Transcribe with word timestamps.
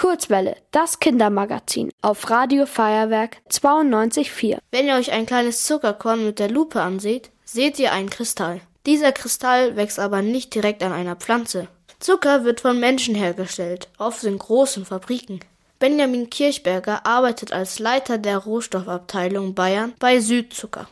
Kurzwelle, 0.00 0.56
das 0.70 0.98
Kindermagazin 0.98 1.90
auf 2.00 2.30
Radio 2.30 2.64
Feuerwerk 2.64 3.36
92.4. 3.50 4.56
Wenn 4.70 4.86
ihr 4.86 4.94
euch 4.94 5.12
ein 5.12 5.26
kleines 5.26 5.66
Zuckerkorn 5.66 6.24
mit 6.24 6.38
der 6.38 6.48
Lupe 6.48 6.80
anseht, 6.80 7.30
seht 7.44 7.78
ihr 7.78 7.92
einen 7.92 8.08
Kristall. 8.08 8.62
Dieser 8.86 9.12
Kristall 9.12 9.76
wächst 9.76 9.98
aber 9.98 10.22
nicht 10.22 10.54
direkt 10.54 10.82
an 10.82 10.94
einer 10.94 11.16
Pflanze. 11.16 11.68
Zucker 11.98 12.46
wird 12.46 12.62
von 12.62 12.80
Menschen 12.80 13.14
hergestellt, 13.14 13.90
oft 13.98 14.24
in 14.24 14.38
großen 14.38 14.86
Fabriken. 14.86 15.40
Benjamin 15.78 16.30
Kirchberger 16.30 17.04
arbeitet 17.04 17.52
als 17.52 17.78
Leiter 17.78 18.16
der 18.16 18.38
Rohstoffabteilung 18.38 19.54
Bayern 19.54 19.92
bei 19.98 20.20
Südzucker. 20.20 20.88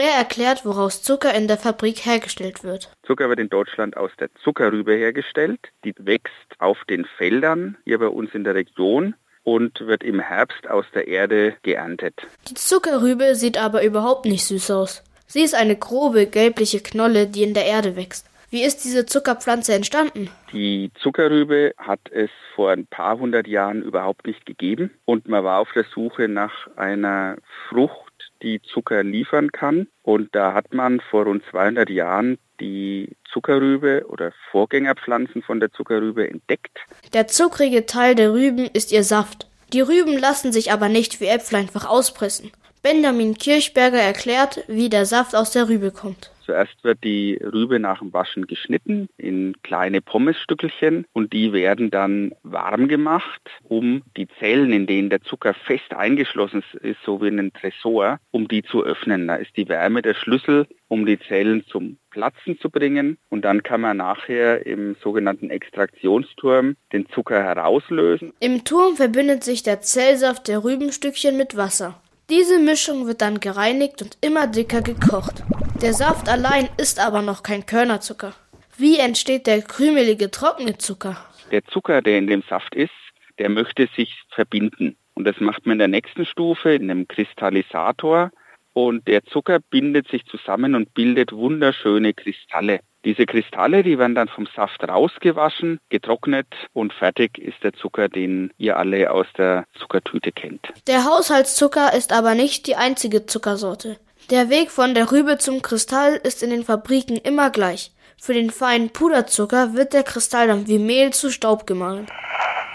Er 0.00 0.16
erklärt, 0.16 0.64
woraus 0.64 1.02
Zucker 1.02 1.34
in 1.34 1.46
der 1.46 1.58
Fabrik 1.58 2.06
hergestellt 2.06 2.64
wird. 2.64 2.90
Zucker 3.02 3.28
wird 3.28 3.38
in 3.38 3.50
Deutschland 3.50 3.98
aus 3.98 4.10
der 4.18 4.30
Zuckerrübe 4.42 4.94
hergestellt. 4.94 5.60
Die 5.84 5.94
wächst 5.98 6.32
auf 6.58 6.78
den 6.88 7.04
Feldern 7.18 7.76
hier 7.84 7.98
bei 7.98 8.08
uns 8.08 8.34
in 8.34 8.44
der 8.44 8.54
Region 8.54 9.14
und 9.42 9.78
wird 9.80 10.02
im 10.02 10.18
Herbst 10.18 10.68
aus 10.68 10.86
der 10.94 11.06
Erde 11.06 11.54
geerntet. 11.62 12.14
Die 12.48 12.54
Zuckerrübe 12.54 13.34
sieht 13.34 13.58
aber 13.58 13.84
überhaupt 13.84 14.24
nicht 14.24 14.46
süß 14.46 14.70
aus. 14.70 15.02
Sie 15.26 15.42
ist 15.42 15.54
eine 15.54 15.76
grobe, 15.76 16.26
gelbliche 16.26 16.80
Knolle, 16.80 17.26
die 17.26 17.42
in 17.42 17.52
der 17.52 17.66
Erde 17.66 17.94
wächst. 17.94 18.26
Wie 18.48 18.64
ist 18.64 18.84
diese 18.84 19.06
Zuckerpflanze 19.06 19.74
entstanden? 19.74 20.28
Die 20.52 20.90
Zuckerrübe 21.00 21.72
hat 21.78 22.00
es 22.10 22.30
vor 22.56 22.70
ein 22.72 22.86
paar 22.86 23.18
hundert 23.18 23.46
Jahren 23.46 23.82
überhaupt 23.82 24.26
nicht 24.26 24.44
gegeben 24.44 24.90
und 25.04 25.28
man 25.28 25.44
war 25.44 25.60
auf 25.60 25.68
der 25.72 25.84
Suche 25.84 26.26
nach 26.26 26.66
einer 26.76 27.36
Frucht, 27.68 28.09
die 28.42 28.60
Zucker 28.62 29.02
liefern 29.02 29.52
kann. 29.52 29.88
Und 30.02 30.34
da 30.34 30.54
hat 30.54 30.72
man 30.74 31.00
vor 31.00 31.24
rund 31.24 31.42
200 31.50 31.90
Jahren 31.90 32.38
die 32.60 33.16
Zuckerrübe 33.32 34.04
oder 34.08 34.32
Vorgängerpflanzen 34.50 35.42
von 35.42 35.60
der 35.60 35.72
Zuckerrübe 35.72 36.28
entdeckt. 36.28 36.78
Der 37.12 37.26
zuckrige 37.26 37.86
Teil 37.86 38.14
der 38.14 38.32
Rüben 38.32 38.68
ist 38.72 38.92
ihr 38.92 39.04
Saft. 39.04 39.46
Die 39.72 39.80
Rüben 39.80 40.18
lassen 40.18 40.52
sich 40.52 40.72
aber 40.72 40.88
nicht 40.88 41.20
wie 41.20 41.26
Äpfel 41.26 41.56
einfach 41.56 41.88
auspressen. 41.88 42.50
Benjamin 42.82 43.36
Kirchberger 43.36 44.00
erklärt, 44.00 44.64
wie 44.66 44.88
der 44.88 45.06
Saft 45.06 45.36
aus 45.36 45.52
der 45.52 45.68
Rübe 45.68 45.90
kommt. 45.90 46.30
Zuerst 46.50 46.82
wird 46.82 47.04
die 47.04 47.38
Rübe 47.40 47.78
nach 47.78 48.00
dem 48.00 48.12
Waschen 48.12 48.48
geschnitten 48.48 49.08
in 49.16 49.54
kleine 49.62 50.00
Pommesstückelchen 50.00 51.06
und 51.12 51.32
die 51.32 51.52
werden 51.52 51.92
dann 51.92 52.34
warm 52.42 52.88
gemacht, 52.88 53.40
um 53.62 54.02
die 54.16 54.26
Zellen, 54.40 54.72
in 54.72 54.88
denen 54.88 55.10
der 55.10 55.22
Zucker 55.22 55.54
fest 55.54 55.94
eingeschlossen 55.94 56.64
ist, 56.82 56.98
so 57.04 57.22
wie 57.22 57.28
in 57.28 57.38
einem 57.38 57.52
Tresor, 57.52 58.18
um 58.32 58.48
die 58.48 58.64
zu 58.64 58.82
öffnen. 58.82 59.28
Da 59.28 59.36
ist 59.36 59.56
die 59.56 59.68
Wärme 59.68 60.02
der 60.02 60.14
Schlüssel, 60.14 60.66
um 60.88 61.06
die 61.06 61.20
Zellen 61.20 61.64
zum 61.68 61.98
Platzen 62.10 62.58
zu 62.58 62.68
bringen 62.68 63.16
und 63.28 63.44
dann 63.44 63.62
kann 63.62 63.82
man 63.82 63.98
nachher 63.98 64.66
im 64.66 64.96
sogenannten 65.04 65.50
Extraktionsturm 65.50 66.74
den 66.92 67.08
Zucker 67.10 67.44
herauslösen. 67.44 68.32
Im 68.40 68.64
Turm 68.64 68.96
verbindet 68.96 69.44
sich 69.44 69.62
der 69.62 69.82
Zellsaft 69.82 70.48
der 70.48 70.64
Rübenstückchen 70.64 71.36
mit 71.36 71.56
Wasser. 71.56 72.02
Diese 72.28 72.58
Mischung 72.58 73.06
wird 73.06 73.22
dann 73.22 73.38
gereinigt 73.38 74.02
und 74.02 74.18
immer 74.20 74.48
dicker 74.48 74.82
gekocht. 74.82 75.44
Der 75.82 75.94
Saft 75.94 76.28
allein 76.28 76.68
ist 76.76 77.00
aber 77.00 77.22
noch 77.22 77.42
kein 77.42 77.64
Körnerzucker. 77.64 78.34
Wie 78.76 78.98
entsteht 78.98 79.46
der 79.46 79.62
krümelige 79.62 80.30
trockene 80.30 80.76
Zucker? 80.76 81.16
Der 81.50 81.64
Zucker, 81.64 82.02
der 82.02 82.18
in 82.18 82.26
dem 82.26 82.42
Saft 82.42 82.74
ist, 82.74 82.92
der 83.38 83.48
möchte 83.48 83.88
sich 83.96 84.14
verbinden. 84.28 84.98
Und 85.14 85.24
das 85.24 85.40
macht 85.40 85.64
man 85.64 85.74
in 85.74 85.78
der 85.78 85.88
nächsten 85.88 86.26
Stufe, 86.26 86.74
in 86.74 86.90
einem 86.90 87.08
Kristallisator. 87.08 88.30
Und 88.74 89.08
der 89.08 89.24
Zucker 89.24 89.58
bindet 89.70 90.06
sich 90.08 90.26
zusammen 90.26 90.74
und 90.74 90.92
bildet 90.92 91.32
wunderschöne 91.32 92.12
Kristalle. 92.12 92.80
Diese 93.06 93.24
Kristalle, 93.24 93.82
die 93.82 93.98
werden 93.98 94.14
dann 94.14 94.28
vom 94.28 94.46
Saft 94.54 94.86
rausgewaschen, 94.86 95.80
getrocknet 95.88 96.46
und 96.74 96.92
fertig 96.92 97.38
ist 97.38 97.64
der 97.64 97.72
Zucker, 97.72 98.10
den 98.10 98.52
ihr 98.58 98.76
alle 98.76 99.10
aus 99.10 99.26
der 99.38 99.64
Zuckertüte 99.78 100.30
kennt. 100.30 100.68
Der 100.86 101.06
Haushaltszucker 101.06 101.94
ist 101.94 102.12
aber 102.12 102.34
nicht 102.34 102.66
die 102.66 102.76
einzige 102.76 103.24
Zuckersorte. 103.24 103.96
Der 104.30 104.48
Weg 104.48 104.70
von 104.70 104.94
der 104.94 105.10
Rübe 105.10 105.38
zum 105.38 105.60
Kristall 105.60 106.14
ist 106.22 106.44
in 106.44 106.50
den 106.50 106.64
Fabriken 106.64 107.16
immer 107.16 107.50
gleich. 107.50 107.90
Für 108.16 108.32
den 108.32 108.50
feinen 108.50 108.90
Puderzucker 108.90 109.74
wird 109.74 109.92
der 109.92 110.04
Kristall 110.04 110.46
dann 110.46 110.68
wie 110.68 110.78
Mehl 110.78 111.12
zu 111.12 111.32
Staub 111.32 111.66
gemahlen. 111.66 112.06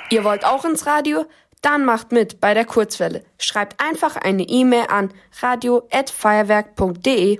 Ihr 0.09 0.25
wollt 0.25 0.43
auch 0.43 0.65
ins 0.65 0.85
Radio? 0.85 1.25
Dann 1.61 1.85
macht 1.85 2.11
mit 2.11 2.41
bei 2.41 2.53
der 2.53 2.65
Kurzwelle. 2.65 3.23
Schreibt 3.39 3.81
einfach 3.81 4.17
eine 4.17 4.43
E-Mail 4.43 4.87
an 4.89 5.13
radio@feuerwerk.de. 5.41 7.39